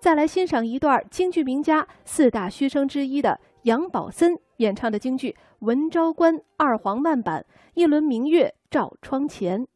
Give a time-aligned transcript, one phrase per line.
[0.00, 9.66] 再来欣赏一段京剧名家四大须生之一的杨宝森演唱的京剧《文昭关》二黄慢板，一轮明月照窗前。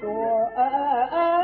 [0.00, 1.35] 说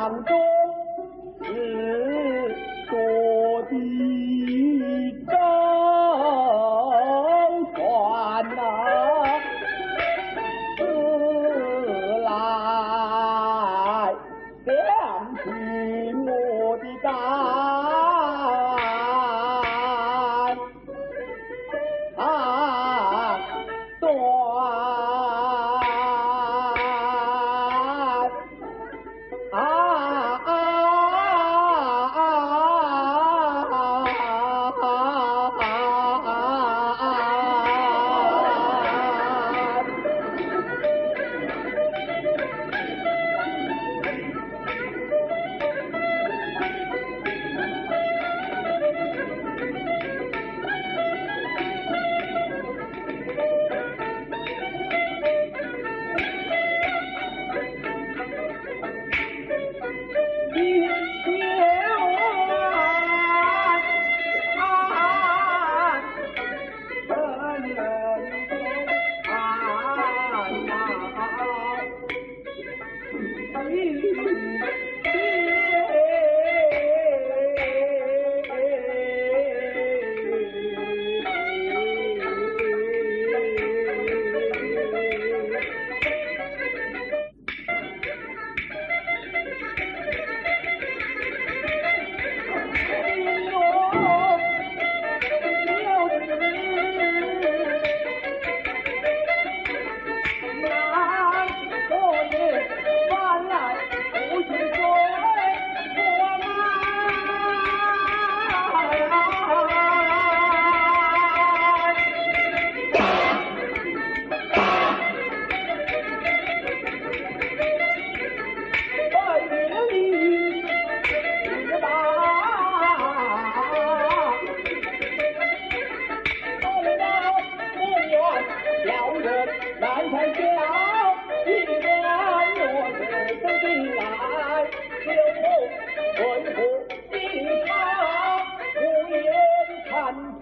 [0.00, 0.32] 当中
[1.42, 1.44] 是
[2.88, 2.96] 多
[3.68, 3.72] 的
[5.26, 5.32] 舟
[7.74, 7.76] 船
[8.56, 8.58] 呐，
[10.78, 10.80] 自
[12.24, 12.26] 来
[14.64, 14.72] 想
[15.36, 15.44] 起
[16.14, 16.24] 我
[16.78, 17.06] 的家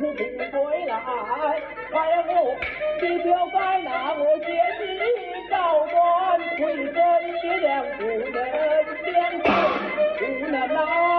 [0.00, 0.94] 你不回来
[1.90, 1.98] 怪
[2.28, 2.56] 我
[3.02, 4.46] 你就该拿我姐
[4.78, 5.02] 姐的
[5.50, 6.94] 高官回身
[7.40, 7.66] 去了
[7.98, 8.32] 无人
[9.04, 9.08] 见
[9.42, 9.44] 证
[10.20, 11.17] 无人呐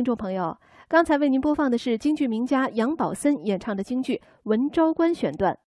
[0.00, 0.56] 听众朋友，
[0.88, 5.58] 刚才为您播放的是京剧名家杨宝森演唱的京剧《文昭关》选段。